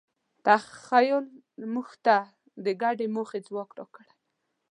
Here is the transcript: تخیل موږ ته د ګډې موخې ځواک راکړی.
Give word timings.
تخیل 0.47 1.25
موږ 1.73 1.89
ته 2.05 2.15
د 2.65 2.67
ګډې 2.81 3.07
موخې 3.15 3.39
ځواک 3.47 3.69
راکړی. 3.79 4.11